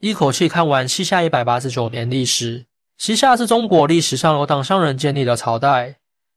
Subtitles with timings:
[0.00, 2.66] 一口气看完西夏一百八十九年历史。
[2.98, 5.96] 西夏是中国历史上由党项人建立的朝代，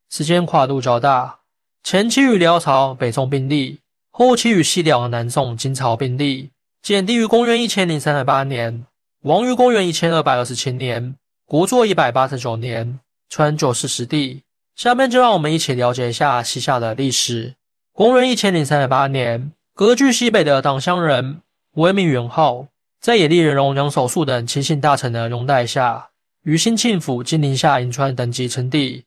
[0.10, 1.42] 时间跨度较大，
[1.84, 3.80] 前期与辽朝、北宋并立，
[4.10, 6.50] 后期与西辽、南宋、金朝并立。
[6.82, 8.84] 建帝于公元一千零三十八年，
[9.26, 11.16] 亡于公元一千二百二十七年，
[11.46, 13.00] 国祚一百八十九年，
[13.30, 14.42] 传九世始帝。
[14.76, 17.54] 下面就让我们一起了解一下西夏的历史。
[17.94, 21.42] 公元一千零三十八年，割据西北的党项人
[21.74, 22.66] 威名元昊，
[23.02, 26.12] 在野立人荣、杨守素等亲信大臣的拥戴下，
[26.44, 29.06] 于兴庆府金陵下银川等级称帝，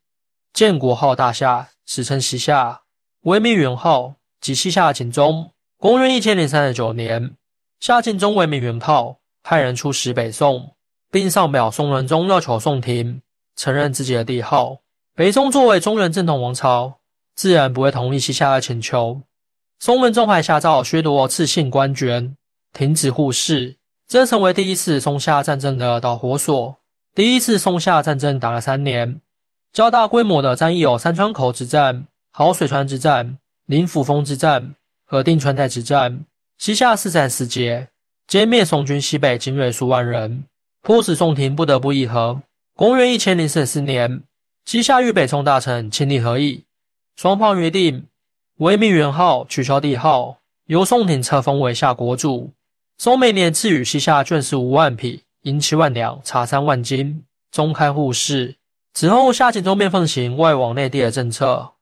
[0.53, 2.81] 建国号大夏，史称西夏。
[3.21, 5.53] 威名元昊即西夏景宗。
[5.79, 7.37] 公元一千零三十九年。
[7.79, 10.75] 夏敬宗为名元昊，派人出使北宋，
[11.13, 13.23] 并上表宋仁宗要求宋廷
[13.55, 14.79] 承认自己的帝号。
[15.15, 16.99] 北宋作为中原正统王朝，
[17.37, 19.23] 自然不会同意西夏的请求。
[19.79, 22.33] 宋文宗还下诏削夺赐姓官爵，
[22.73, 23.77] 停止互市，
[24.15, 26.77] 这成为第一次松下战争的导火索。
[27.17, 29.21] 第一次松下战争打了三年，
[29.73, 36.25] 较大规模的战役有三川口之战、好水川之战、临抚峰之战和定川台之战。
[36.59, 37.89] 西夏四战四捷，
[38.29, 40.45] 歼灭宋军西北精锐数万人，
[40.81, 42.41] 迫使宋廷不得不议和。
[42.77, 44.23] 公元一千零四四年，
[44.65, 46.63] 西夏与北宋大臣亲力合议，
[47.17, 48.07] 双方约定
[48.59, 52.53] 为命元昊取消帝号，由宋廷册封为夏国主。
[53.05, 58.57] 宋每年赐予西夏绢十五万匹，银七万两，茶三万斤，中开户市。
[58.95, 61.73] 此后，夏景宗便奉行外往内地的政策，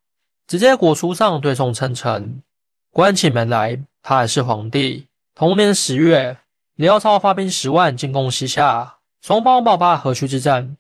[0.48, 2.42] 直接国书上对宋称臣，
[2.90, 3.78] 关起门来。
[4.02, 5.06] 他还是皇帝。
[5.36, 6.38] 同年十月，
[6.74, 10.76] 辽朝发兵十万进攻西夏，双方爆发河曲之战。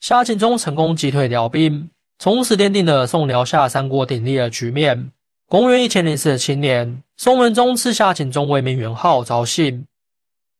[0.00, 5.10] 夏景宗成功击退辽兵，从此奠定了宋辽夏三国鼎立的局面。
[5.48, 9.86] 公元一千零四十七年，宋文宗赐夏景宗为名元昊昭信，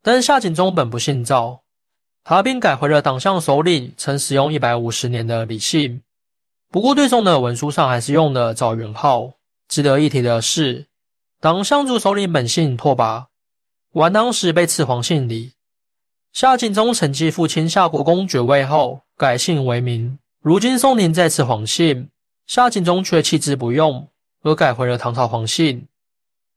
[0.01, 1.63] 但夏景宗本不姓赵，
[2.23, 6.03] 他并改回了党项首领曾使用一百五十年的李姓。
[6.71, 9.33] 不过，对宋的文书上还是用了赵元昊。
[9.67, 10.87] 值得一提的是。
[11.41, 13.27] 党项族首领本姓拓跋，
[13.95, 15.53] 完当时被赐皇姓李。
[16.33, 20.17] 夏景宗承继父亲夏国公爵位后，改姓为明。
[20.41, 22.09] 如今宋廷再赐皇姓，
[22.47, 24.09] 夏景宗却弃之不用，
[24.47, 25.89] 而改回了唐朝皇姓。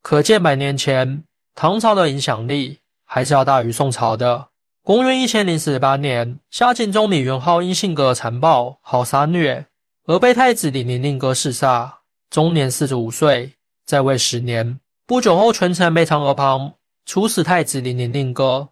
[0.04, 1.24] 可见百年前
[1.56, 4.50] 唐朝的影响力还是要大于宋朝的。
[4.84, 9.66] 公元一千零四十八年，夏景宗李元昊因性格残暴、好杀虐，
[10.06, 13.54] 而被太子李宁令哥弑杀，终年四十五岁。
[13.86, 16.76] 在位十年，不久后，权臣梅长而旁
[17.08, 18.70] 处死太子李宁令哥，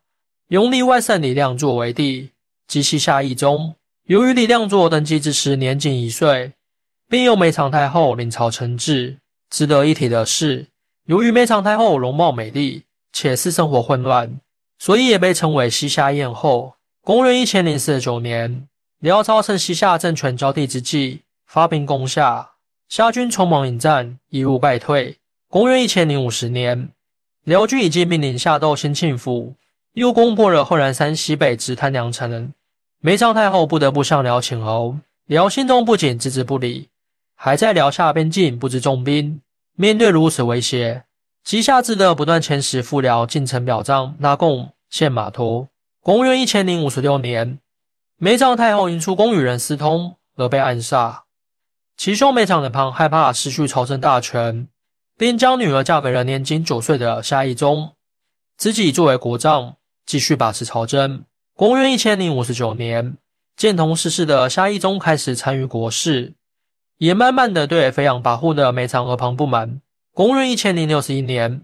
[0.50, 2.30] 拥立外甥李亮作为帝，
[2.68, 3.74] 即西夏义宗。
[4.04, 6.54] 由于李亮作登基之时年仅一岁，
[7.10, 9.18] 并由梅长太后领朝称制。
[9.50, 10.68] 值得一提的是，
[11.06, 14.40] 由于梅长太后容貌美丽，且私生活混乱，
[14.78, 16.74] 所以也被称为西夏艳后。
[17.02, 18.68] 公元一千零四十九年，
[19.00, 22.50] 辽朝趁西夏政权交替之际，发兵攻夏。
[22.90, 25.18] 夏军匆忙迎战，一路败退。
[25.50, 26.90] 公元一千零五十年，
[27.46, 29.56] 辽军已经命令夏斗兴庆府，
[29.94, 32.52] 又攻破了后然山西北直滩梁城。
[33.00, 36.90] 梅长太后不得不向辽请绒，辽心中不仅置之不理，
[37.40, 39.40] 还在辽夏边境布置重兵。
[39.76, 41.06] 面对如此威胁，
[41.44, 45.70] 西夏只得不断遣使赴辽进城表彰、纳贡、献马托。
[46.02, 47.60] 公元一千零五十六年，
[48.18, 51.26] 梅长太后因出宫与人私通而被暗杀。
[51.96, 54.68] 其兄梅长的旁害怕失去朝政大权，
[55.16, 57.94] 便将女儿嫁给了年仅九岁的夏义宗，
[58.58, 59.76] 自己作为国丈
[60.06, 61.24] 继续把持朝政。
[61.56, 63.18] 公元一千零五十九年，
[63.56, 66.34] 建同逝世的夏义宗开始参与国事，
[66.98, 69.82] 也慢慢的对飞扬跋扈的梅长二旁不满。
[70.14, 71.62] 公元一千零六十一年，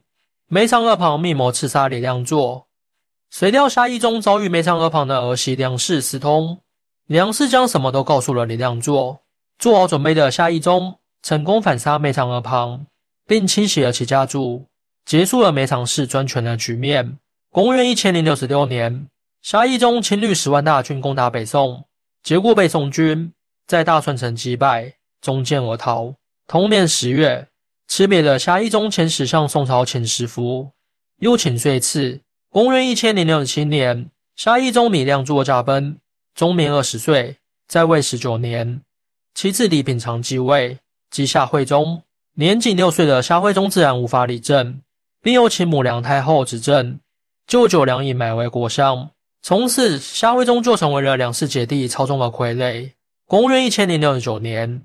[0.47, 2.67] 梅长二旁密谋刺杀李亮作，
[3.31, 6.59] 谁料夏义宗遭遇梅长二旁的儿媳梁氏私通，
[7.07, 9.21] 梁氏将什么都告诉了李亮作。
[9.57, 12.85] 做好准备的夏义宗成功反杀梅长而旁，
[13.25, 14.67] 并清洗了其家族，
[15.05, 17.17] 结束了梅长氏专权的局面。
[17.49, 19.07] 公元一千零六十六年，
[19.41, 21.85] 夏义宗亲率十万大军攻打北宋，
[22.21, 23.31] 结果被宋军
[23.65, 26.13] 在大顺城击败，中箭而逃。
[26.47, 27.47] 同年十月，
[27.87, 30.71] 辞别的夏义宗遣使向宋朝请食服，
[31.19, 32.19] 又请岁次。
[32.49, 35.97] 公元一千零六十七年，夏义宗米亮作驾崩，
[36.35, 37.37] 终年二十岁，
[37.67, 38.81] 在位十九年。
[39.33, 40.77] 其次，李秉常继位，
[41.09, 42.03] 即夏惠宗。
[42.35, 44.81] 年仅六岁的夏惠宗自然无法理政，
[45.21, 46.99] 并由其母梁太后执政，
[47.47, 49.09] 舅舅梁以买为国相。
[49.41, 52.91] 从此，夏惠宗就成为了梁氏姐弟操纵的傀儡。
[53.25, 54.83] 公元一千零六十九年，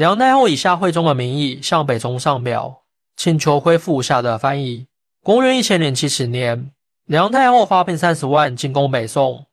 [0.00, 2.84] 梁太后以夏惠宗的名义向北宗上表，
[3.18, 4.86] 请求恢复夏的翻译。
[5.22, 6.70] 公元一千零七十年，
[7.04, 9.44] 梁太后发兵三十万进攻北宋，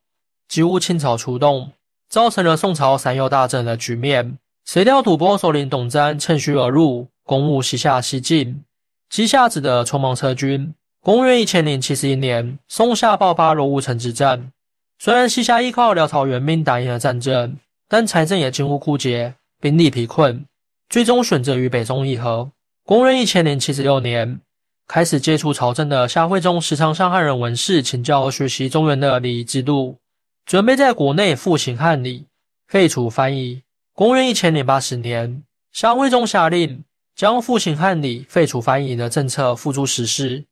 [0.48, 1.72] 几乎倾巢出动，
[2.08, 4.38] 造成了宋朝三右大震的局面。
[4.64, 8.64] 谁料吐蕃首领董璋趁虚而入，攻入西夏西境，
[9.10, 10.72] 西夏只得匆忙撤军。
[11.02, 14.50] 公元一千零七十一年，宋夏爆发罗武城之战。
[14.98, 20.46] 虽然西夏依靠辽朝援兵打赢了战争，但财政也几乎枯竭，兵力疲困，
[20.88, 22.50] 最终选择与北宋议和。
[22.84, 24.40] 公元一千零七十六年，
[24.86, 29.98] 开始接触朝政的夏惠宗时常向汉人文士请教和学习中原的礼仪制度，
[30.46, 32.26] 准备在国内复行汉礼，
[32.68, 33.62] 废除藩夷。
[33.94, 36.84] 公元一千零八十年，夏惠宗下令
[37.16, 40.44] 将复兴汉礼、废除藩夷的政策付诸实施，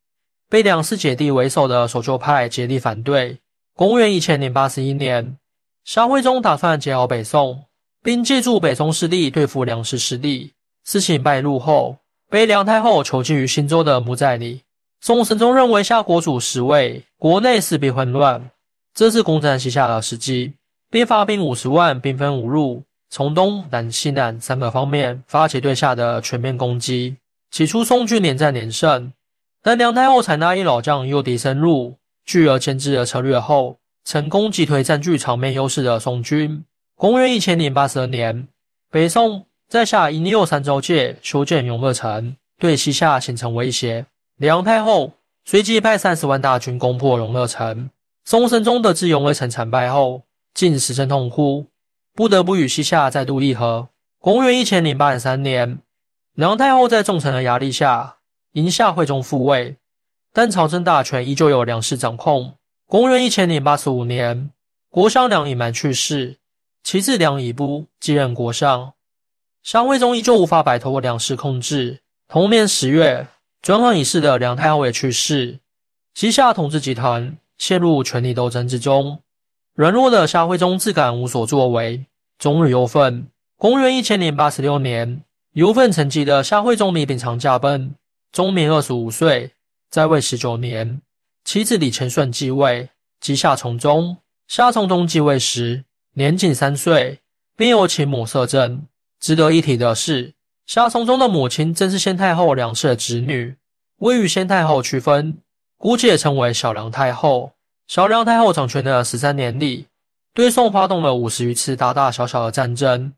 [0.50, 3.38] 被两氏姐弟为首的守旧派竭力反对。
[3.73, 5.38] 公元一千零八十一年，
[5.85, 7.65] 夏惠宗打算结好北宋，
[8.06, 10.53] 并借助北宋势力对付梁氏势力。
[10.85, 11.97] 事情败露后，
[12.31, 14.61] 被梁太后囚禁于新州的木寨里。
[15.00, 18.49] 宋神宗认为夏国主失位，国内势必混乱，
[18.94, 20.53] 这是攻占西夏的时机，
[20.88, 27.17] 并发兵五十万，兵分五路，从东南西南三个方面发起对夏的全面攻击。
[27.50, 29.12] 起初，宋军连战连胜，
[29.61, 31.97] 但梁太后采纳一老将诱敌深入。
[32.25, 36.64] 聚而牵之的策略后，成功击退占据场面优势的宋军。
[36.98, 38.48] 公元一千零八十二年，
[38.90, 44.06] 北宋在下因六三州界修建永乐城，对西夏形成威胁。
[44.38, 45.12] 梁太后
[45.44, 47.90] 随即派三十万大军攻破永乐城。
[48.25, 50.22] 宋神宗得知永乐城惨败后，
[50.54, 51.66] 竟失声痛哭，
[52.14, 53.90] 不得不与西夏再度议和。
[54.19, 55.78] 公元一千零八十三年，
[56.32, 58.16] 梁太后在众臣的压力下，
[58.52, 59.76] 迎夏惠宗复位。
[60.32, 62.54] 但朝政大权依旧由梁氏掌控。
[62.87, 64.50] 公元一千零八十五年，
[64.88, 66.38] 国相梁隐瞒去世，
[66.86, 68.92] 其子梁以不继任国相。
[69.64, 71.98] 夏惠宗依旧无法摆脱梁氏控制。
[72.28, 73.26] 同年十月，
[73.60, 75.58] 专横一世的梁太后也去世，
[76.14, 79.20] 西夏统治集团陷入权力斗争之中。
[79.74, 82.06] 软弱的夏惠宗自感无所作为，
[82.38, 83.26] 终日忧愤。
[83.56, 85.24] 公元一千零八十六年，
[85.54, 87.96] 忧愤成疾的夏惠宗李秉常驾崩，
[88.30, 89.50] 终年二十五岁。
[89.90, 91.02] 在位十九年，
[91.44, 94.18] 妻子李乾顺继位，即夏从忠。
[94.46, 95.84] 夏从忠继位时
[96.18, 97.20] 年仅三岁，
[97.58, 98.86] 并由其母摄政。
[99.20, 100.32] 值得一提的是，
[100.64, 103.54] 夏从忠的母亲正是先太后梁氏的侄女，
[103.98, 105.36] 未与先太后区分，
[105.76, 107.52] 姑且称为小梁太后。
[107.86, 109.88] 小梁太后掌权的十三年里，
[110.32, 113.12] 对宋发动了五十余次大大小小的战争，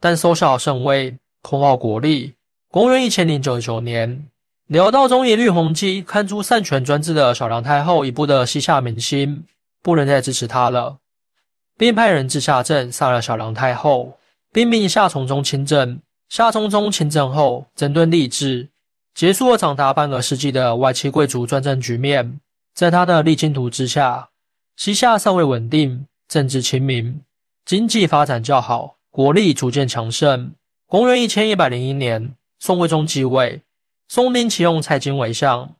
[0.00, 2.34] 但收效甚微，空耗国力。
[2.70, 4.28] 公元一千零九十九年。
[4.68, 9.44] 辽道中野绿洪基看出擅权专制的小梁太后已不得西夏民心，
[9.82, 10.98] 不能再支持她了，
[11.76, 14.18] 并派人至夏镇杀了小梁太后，
[14.52, 16.00] 并命夏从忠亲政。
[16.28, 18.68] 夏从忠亲政后，整顿吏治，
[19.14, 22.40] 结束了长达半个世纪的外戚贵族专政局面。
[22.74, 24.28] 在他的励精图之下，
[24.76, 27.20] 西夏尚未稳定，政治清明，
[27.64, 30.52] 经济发展较好，国力逐渐强盛。
[30.86, 33.62] 公元一千一百零一年，宋徽宗继位。
[34.08, 35.74] 宋兵启用蔡京为相，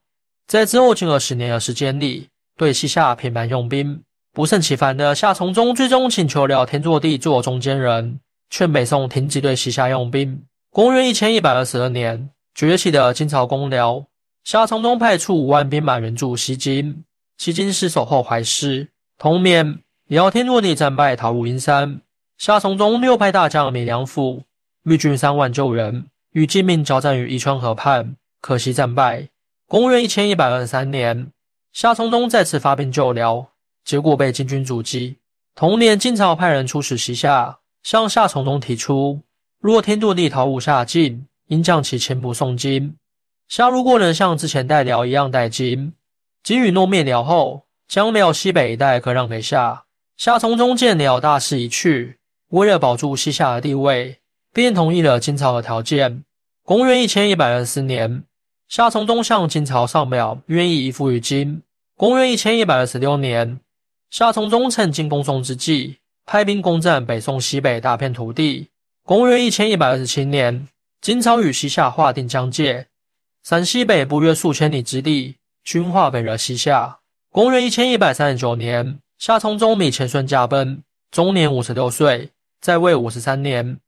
[0.47, 4.03] 在之后近二十年的时间里，对西夏频繁用兵。
[4.37, 10.43] 不胜其烦的夏从忠最终请求了天祚帝做中间人，劝北宋停止对西夏用兵。
[10.69, 14.05] 公元一千一百二十二年，崛起的金朝攻辽，
[14.45, 17.03] 夏从忠派出五万兵马援助西京，
[17.39, 18.87] 西京失守后怀师。
[19.17, 19.79] 同年，
[20.09, 22.03] 辽天祚帝战败逃入阴山，
[22.37, 24.43] 夏从忠六派大将米良辅
[24.83, 26.05] 率军三万救援。
[26.33, 29.31] 与金命交战于宜川河畔，可惜战败。
[29.67, 31.29] 公元一千一百二十三年，
[31.73, 33.49] 夏从忠再次发兵救辽，
[33.87, 35.17] 结果被金军阻击。
[35.55, 39.23] 同年，金朝派人出使西夏，向夏从忠提出，
[39.61, 42.97] 若天祚帝逃入夏境，应将其前部送金。
[43.49, 45.95] 夏如果能像之前代辽一样代金，
[46.43, 49.85] 金与诺灭辽后，将辽西北一带割让给夏。
[50.17, 54.19] 夏从忠见辽大势已去，为了保住西夏的地位，
[54.53, 56.25] 便同意了金朝的条件。
[56.65, 58.25] 公元一千一百二十四年，
[58.69, 61.63] 夏从忠向金朝上表，愿意依附于金。
[61.97, 63.61] 公元一千一百二十六年，
[64.11, 68.69] 夏从忠趁进攻宋之际，派兵攻占北宋西北大片土地。
[69.05, 70.69] 公元一千一百二十七年，
[71.01, 72.87] 金朝与西夏划定疆界，
[73.45, 76.99] 陕西北部约数千里之地均划北了西夏。
[77.31, 83.79] 公元一千一百三十九年，夏从忠米前顺驾崩，终年五十六岁，在位五十三年，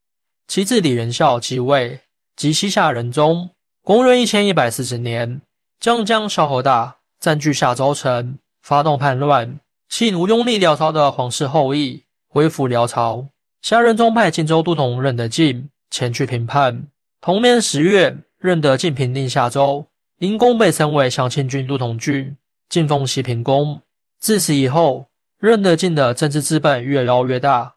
[0.47, 2.01] 其子李元孝继位。
[2.37, 3.51] 即西夏人中，
[3.83, 5.41] 公元一千一百四十年，
[5.81, 13.27] 将将萧何大占据夏州城，发动叛乱，吸引无用力辽朝的皇室后裔恢复辽朝。
[13.63, 16.89] 夏仁宗派荆州都统任德进前去平叛。
[17.21, 19.87] 同年十月，任德进平定夏州，
[20.19, 21.99] 因功被升为襄庆军都统。
[21.99, 22.37] 军
[22.69, 23.81] 晋封西平公。
[24.21, 25.07] 自此以后，
[25.41, 27.75] 任德进的政治资本越捞越大，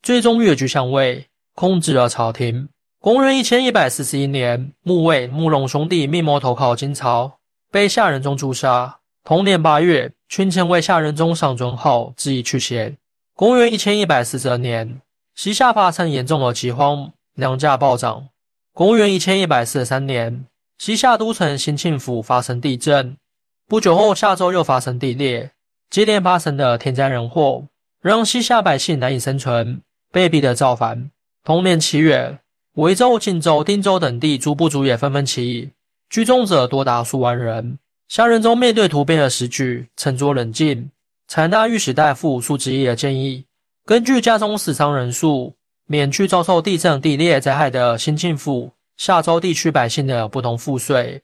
[0.00, 2.68] 最终越居相位，控制了朝廷。
[3.00, 7.38] 公元一千一百四十一年，穆卫、穆隆兄弟密谋投靠金朝，
[7.70, 9.00] 被夏仁宗诛杀。
[9.28, 12.96] 同年八月，群臣为夏仁宗上尊号，致以去邪。
[13.34, 15.02] 公元一千一百四十二年，
[15.34, 18.30] 西夏发生严重的饥荒，粮价暴涨。
[18.72, 20.46] 公元一千一百四十三年，
[20.78, 23.18] 西夏都城兴庆府发生地震，
[23.66, 25.50] 不久后夏州又发生地裂。
[25.90, 27.64] 接连发生的天灾人祸，
[28.00, 31.10] 让西夏百姓难以生存，被逼的造反。
[31.44, 32.38] 同年七月，
[32.76, 35.68] 维州、晋州、定州等地诸部族也纷纷起义，
[36.08, 37.78] 聚众者多达数万人。
[38.08, 40.90] 夏仁宗面对突变的时局，沉着冷静，
[41.26, 43.44] 采纳御史大夫苏子义的建议，
[43.84, 45.54] 根据家中死伤人数，
[45.86, 51.20] 免去遭受地震、地裂灾害的新庆府、夏州地区百姓的不同赋税，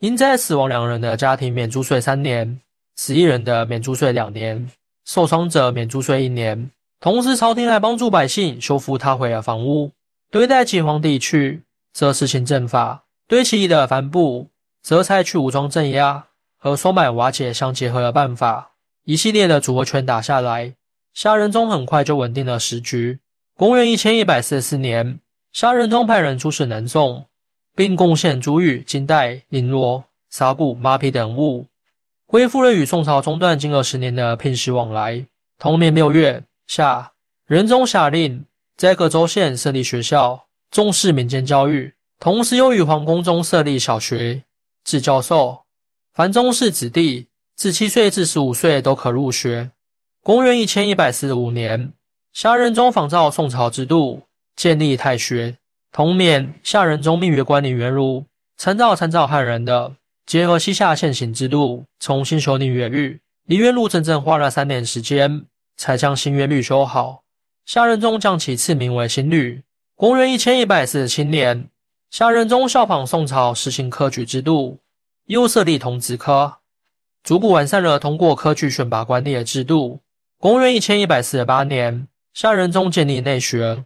[0.00, 2.60] 因在死亡两人的家庭免租税三年。
[2.96, 4.70] 死一人的免租税两年，
[5.06, 6.70] 受伤者免租税一年。
[7.00, 9.90] 同时，朝廷还帮助百姓修复塌毁的房屋。
[10.30, 11.62] 对待饥荒地区，
[11.94, 14.50] 则实行政法；对起的帆布，
[14.82, 18.72] 则采取武装镇压和收买瓦解相结合的办法。
[19.04, 20.74] 一系列的组合拳打下来，
[21.14, 23.18] 夏仁宗很快就稳定了时局。
[23.56, 25.20] 公元一千一百四十四年，
[25.52, 27.26] 夏仁宗派人出使南宋，
[27.74, 31.66] 并贡献珠玉、金带、绫罗、纱布、马匹等物。
[32.26, 35.26] 恢复了与宋朝中断近二十年的聘使往来。
[35.58, 37.12] 同年六月，夏
[37.46, 38.44] 仁宗下令
[38.76, 44.44] 在各州县设立学校，重视民间教育，同时又与皇宫中设立小学，
[44.84, 45.62] 至教授。
[46.12, 49.70] 凡宗室子弟自七岁至十五岁都可入学。
[50.22, 51.92] 公元一千一百四十五年，
[52.32, 54.22] 夏仁宗仿照宋朝制度
[54.54, 55.56] 建立太学。
[55.92, 59.96] 同年，夏仁宗命曰管理元儒，参照参照汉人的。
[60.26, 63.20] 结合西夏现行制度，重新修订乐律。
[63.46, 65.46] 李元禄整整花了三年时间，
[65.76, 67.22] 才将新乐律修好。
[67.64, 69.62] 夏仁宗将其赐名为新律。
[69.96, 71.69] 公元一千一百四十七年，
[72.10, 74.80] 夏仁宗效仿宋朝实行科举制度，
[75.26, 76.56] 又设立童子科，
[77.22, 80.00] 逐步完善了通过科举选拔官吏的制度。
[80.36, 83.84] 公元一千一百四十八年，夏仁宗建立内学，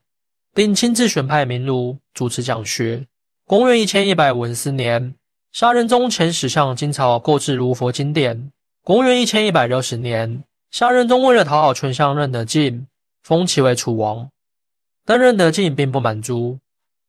[0.54, 3.06] 并亲自选派名儒主持讲学。
[3.44, 5.14] 公元一千一百五十四年。
[5.52, 8.50] 夏仁宗遣使向金朝购置如佛经典。
[8.82, 12.86] 公元一千一百六十年，夏仁宗为了讨好权相任德进，
[13.22, 14.30] 封其为楚王。
[15.04, 16.58] 但任德进并不满足，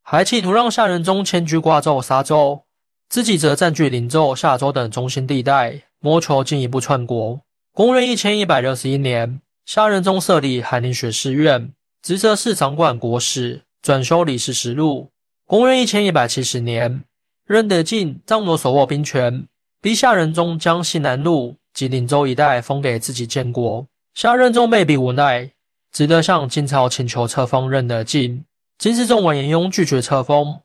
[0.08, 2.62] 还企图让夏仁宗迁居瓜州、沙州，
[3.10, 7.42] 自己则占据灵州、夏州等中心地带，谋求进一步篡国。
[7.74, 15.10] 公元一千一百六十一年，夏仁宗设立海宁学士院，职责是掌管国史、转修李氏实录。
[15.48, 17.04] 公元一千一百七十年。
[17.48, 19.48] 任德进张罗手握兵权，
[19.82, 23.88] 逼夏仁宗将西南路及灵州一带封给自己建国。
[24.14, 25.52] 夏仁宗被逼无奈，
[25.92, 28.46] 只得向金朝请求册封任德进。
[28.78, 30.60] 金世宗完颜雍拒绝册封，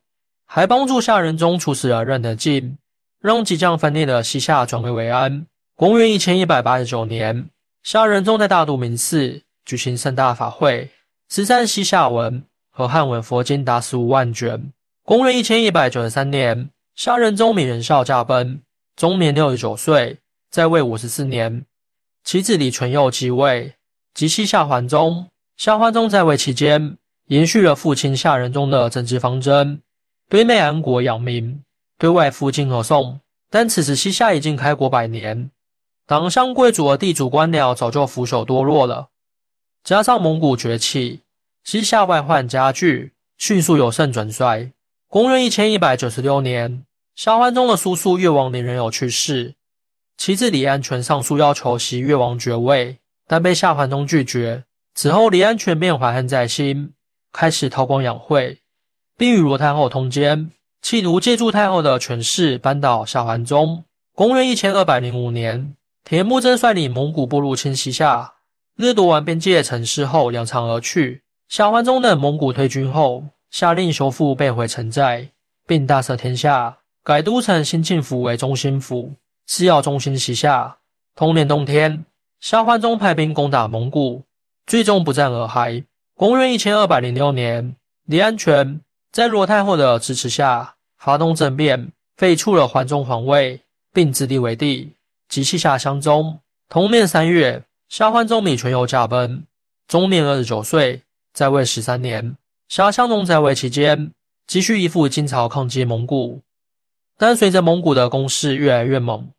[0.44, 2.76] 还帮助夏仁宗处死了任德进，
[3.20, 5.46] 让即将分裂的西夏转危为安。
[5.76, 7.48] 公元一千一百八十九年，
[7.82, 10.90] 夏仁宗在大都明寺举行盛大法会，
[11.30, 14.72] 十三西夏文和汉文佛经达十五万卷。
[15.04, 18.60] 公元一千一百九十三年，夏仁宗米仁孝驾崩，
[18.96, 20.18] 终年六十九岁，
[20.50, 21.64] 在位五十四年。
[22.24, 23.74] 其子李存佑继位，
[24.12, 25.28] 即西夏桓宗。
[25.56, 26.96] 夏桓宗在位期间，
[27.30, 29.80] 延续了父亲夏仁宗的政治方针，
[30.28, 31.62] 对内安国养民，
[31.96, 33.20] 对外附晋和宋。
[33.49, 35.52] 但此时西夏已经开国百年，
[36.08, 39.10] 党项贵族和地主官僚早就腐朽堕落了，
[39.84, 41.20] 加上蒙古崛起，
[41.62, 44.72] 西夏外患加剧，迅速由盛转衰。
[45.06, 46.84] 公元一千一百九十六年，
[47.14, 49.54] 夏桓宗的叔叔越王李仁友去世，
[50.16, 54.64] 其子李安全上书要求袭越王爵位，但被夏桓宗拒绝。
[54.96, 56.92] 此后，李安全便怀恨在心，
[57.32, 58.58] 开始韬光养晦，
[59.16, 60.50] 并与罗太后通奸，
[60.82, 63.84] 企图借助太后的权势扳倒夏桓宗。
[64.14, 68.34] 公元一千二百零五年，铁木真率领蒙古部入侵西夏，
[68.76, 71.22] 掠夺完边界城市后扬长而去。
[71.49, 73.25] 夏桓宗等蒙古退军后。
[73.50, 75.30] 下令修复被毁城寨，
[75.66, 79.14] 并大赦天下，改都城兴庆府为中心府，
[79.49, 80.76] 是要中心西夏。
[81.16, 82.04] 同年冬天，
[82.38, 84.22] 夏桓宗派兵攻打蒙古，
[84.68, 85.82] 最终不战而还。
[86.20, 94.92] 公元一千二百零六年，李安全在罗太后的支持下发动政变，废黜了桓宗皇位，并自立为帝，
[95.30, 96.38] 即西夏襄宗。
[96.68, 99.44] 同年三月，夏桓宗米存又驾崩，
[99.88, 102.36] 终年二十九岁，在位十三年。
[102.68, 104.12] 夏襄宗在位期间，
[104.46, 106.42] 急需依附金朝抗击蒙古，
[107.16, 109.30] 但随着蒙古的攻势越来越猛，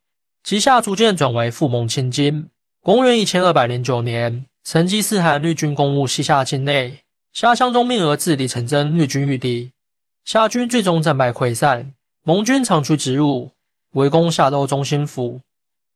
[0.44, 2.50] 西夏逐渐转为附蒙亲金。
[2.82, 7.00] 公元一千二百零九年，成吉思汗率军攻入西夏境内，
[7.34, 9.72] 夏襄宗命儿子李成贞率军御敌，
[10.24, 11.94] 夏军最终战败溃散。
[12.24, 13.52] 蒙军长驱直入，
[13.94, 15.42] 围攻夏都中心府。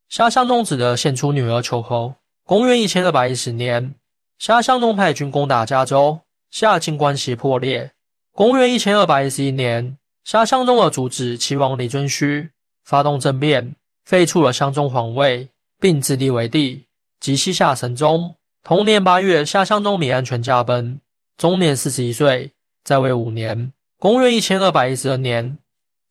[0.10, 2.16] 夏襄宗只得献出女儿求和。
[2.44, 3.94] 公元一千二百一十年，
[4.40, 7.92] 夏襄宗派军攻打加州，夏金关系破裂。
[8.32, 12.50] 公元一千二百一十一年，夏襄宗的主子齐王李遵顼
[12.84, 16.86] 发动政变，废黜了襄宗皇位，并自立为帝，
[17.20, 18.36] 即西夏神宗。
[18.68, 21.00] 同年八月，夏襄宗李安全驾崩，
[21.38, 22.52] 终年四十一岁，
[22.84, 23.72] 在位五年。
[24.00, 25.60] 公元一千二百一十二年，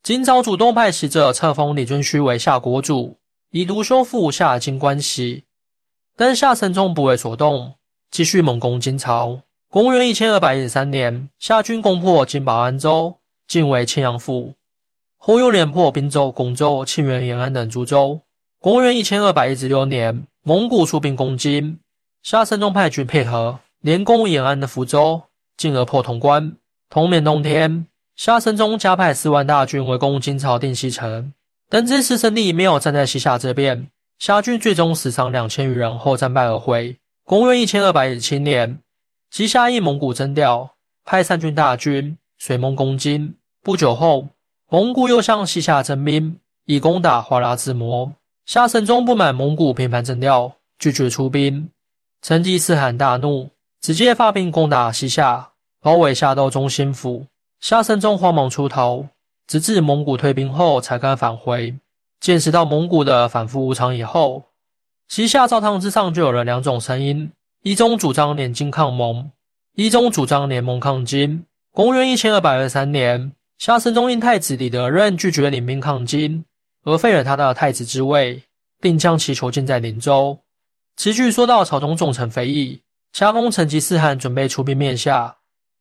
[0.01, 3.17] 金朝主动派使者册封李遵顼为夏国主，
[3.51, 5.43] 以图修复夏金关系。
[6.15, 7.73] 但夏神宗不为所动，
[8.09, 9.41] 继续猛攻金朝。
[9.69, 13.17] 公元一千二百一十三年，夏军攻破金保安州，
[13.49, 14.53] 进为庆阳府，
[15.17, 18.21] 后又连破滨州、巩州、庆元、延安等诸州。
[18.59, 21.79] 公元一千二百一十六年，蒙古出兵攻金，
[22.25, 25.21] 夏神宗派军配合，连攻延安的福州，
[25.57, 26.57] 进而破潼关。
[26.89, 31.31] 同年冬天，夏神宗加派四万大军围攻金朝定西城，
[31.69, 33.91] 但这次胜利没有站在西夏这边。
[34.17, 36.97] 夏军最终死伤两千余人后战败而回。
[37.25, 38.79] 公元一千二百一十七年，
[39.29, 40.71] 西夏应蒙古征调，
[41.05, 43.35] 派三军大军随蒙攻金。
[43.61, 44.29] 不久后，
[44.71, 48.11] 蒙古又向西夏征兵，以攻打花剌子模。
[48.47, 51.69] 夏神宗不满蒙古频繁征调，拒绝出兵。
[52.27, 57.27] 成吉思汗大怒，直接发兵攻打西夏，包围夏都中心府。
[57.59, 59.05] 夏神宗慌忙出逃，
[59.45, 61.75] 直至蒙古退兵后才敢返回。
[62.19, 64.45] 见识到蒙古的反复无常以后，
[65.07, 69.29] 西夏朝堂之上就有了两种声音：一宗主张联金抗蒙，
[69.75, 71.45] 一宗主张联蒙抗金。
[71.73, 76.43] 公元一千二百二十三年，夏神宗因太子李德任拒绝领兵抗金，
[76.85, 78.41] 而废了他的太子之位，
[78.81, 80.39] 并将其囚禁在灵州。
[80.95, 82.81] 此举说到朝中重臣非议，
[83.13, 85.37] 夏封成吉思汗准备出兵灭夏，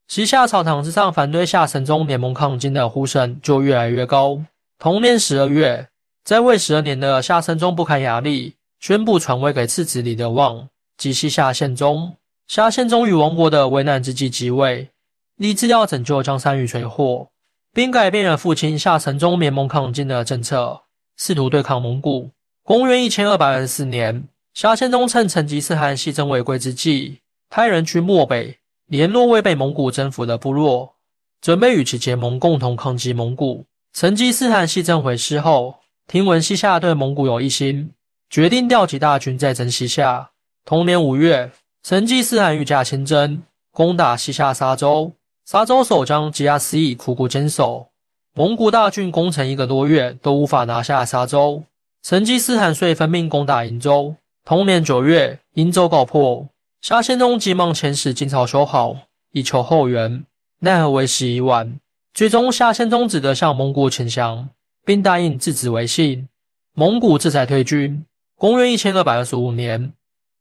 [0.09, 4.43] 西夏朝堂之上反对夏神宗联盟抗金的呼声就越来越高。
[4.79, 5.89] 同年十二月。
[6.25, 12.17] 在位十二年的夏神宗不堪压力，宣布传位给次子李德旺及西夏宪宗。
[12.49, 14.89] 夏宪宗与亡国的危难之际即位，
[15.37, 17.29] 立志要拯救江山于水火，
[17.75, 20.85] 并改变了父亲夏神宗联盟抗金的政策，
[21.19, 22.31] 试图对抗蒙古。
[22.63, 27.19] 公元一千二百二十四年，夏宪宗趁成吉思汗西征未归之际，
[27.51, 30.95] 派人去漠北联络未被蒙古征服的部落，
[31.41, 33.65] 准备与其结盟，共同抗击蒙古。
[33.93, 35.75] 成吉思汗西征回师后。
[36.07, 37.91] 听闻西夏对蒙古有一心，
[38.29, 40.31] 决定调集大军再征西夏。
[40.67, 41.51] 同年五月，
[41.83, 45.11] 成吉思汗御驾亲征，攻打西夏沙州。
[45.47, 47.89] 沙州守将吉亚斯义苦苦坚守，
[48.35, 51.65] 蒙古大军攻城一个多月都无法拿下沙州。
[52.03, 54.15] 成吉思汗遂分命攻打瀛州。
[54.45, 56.49] 同年九月，瀛州告破，
[56.83, 58.95] 夏宪宗急忙遣使金朝修好，
[59.33, 60.27] 以求后援，
[60.61, 61.81] 奈何为时已晚。
[62.13, 64.51] 最终，夏宪宗只得向蒙古请降。
[64.85, 66.29] 并答应自子为信，
[66.75, 68.05] 蒙古这才退军。
[68.37, 69.95] 公元一千二百二十五年，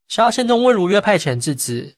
[0.09, 1.95] 夏宪宗为如约派遣质子，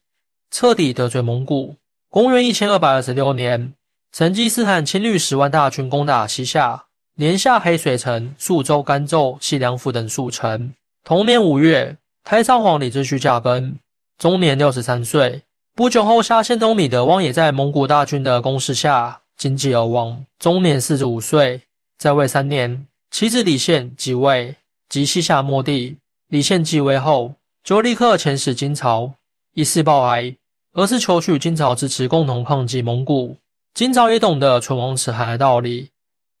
[0.52, 1.74] 彻底得罪蒙古。
[2.08, 3.74] 公元一千二百二十六年，
[4.12, 6.84] 成吉思汗亲率十万大军攻打西夏，
[7.16, 10.72] 连下黑水城、宿州、甘州、西凉府等数城。
[11.06, 13.76] 同年五月，太上皇李秩序驾崩，
[14.18, 15.42] 终年六十三岁。
[15.72, 21.60] 不久后，夏宪宗李德旺也在蒙古大军的攻势下经济而亡，终年四十五岁。
[21.96, 24.56] 在位三年，其子李宪即位，
[24.88, 25.96] 即西夏末帝。
[26.26, 29.12] 李宪继位后，就立刻遣使金朝，
[29.54, 30.34] 以示报哀，
[30.72, 33.36] 而是求取金朝支持，共同抗击蒙古。
[33.74, 35.90] 金朝也懂得唇亡齿寒的道理，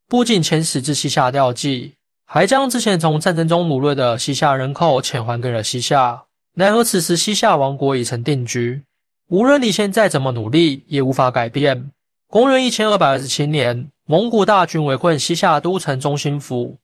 [0.08, 1.92] 不仅遣使至西夏调济，
[2.26, 6.24] 还将之前从战争中掳掠的西夏人口遣还给了西夏。
[6.54, 8.82] 奈何此时西夏王国已成定局，
[9.28, 11.90] 无论李现再怎么努力，也无法改变。
[12.28, 13.88] 公元一千二百二十七年。
[14.08, 16.78] 蒙古大军围困西夏都城中心府，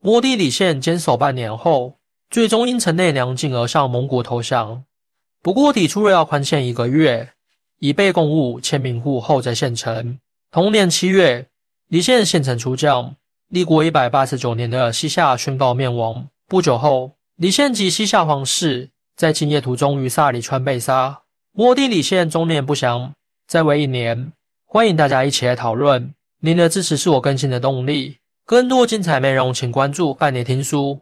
[0.00, 1.94] 末帝李宪坚守半年后，
[2.28, 4.84] 最终因城内粮尽而向蒙古投降。
[5.42, 7.30] 不过抵出了要宽限一个月，
[7.78, 10.18] 以备公务、签名户后再献城。
[10.50, 11.46] 同年七月，
[11.88, 13.16] 李宪献城出将，
[13.48, 16.28] 立国一百八十九年的西夏宣告灭亡。
[16.46, 21.22] 不久后，李宪及西夏皇室在进夜途中于萨里川被杀。
[21.52, 23.14] 末帝李宪终年不详，
[23.46, 24.32] 在位一年。
[24.66, 26.12] 欢迎大家一起来讨论。
[26.40, 28.18] 您的支持是我更新的动力。
[28.44, 31.00] 更多精彩内容，请关注拜年听书。